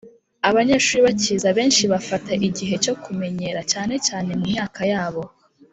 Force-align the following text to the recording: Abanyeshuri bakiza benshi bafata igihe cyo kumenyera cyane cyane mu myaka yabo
Abanyeshuri 0.49 0.99
bakiza 1.07 1.47
benshi 1.57 1.83
bafata 1.93 2.31
igihe 2.47 2.75
cyo 2.83 2.93
kumenyera 3.03 3.61
cyane 3.71 3.95
cyane 4.07 4.29
mu 4.39 4.45
myaka 4.53 4.81
yabo 4.93 5.23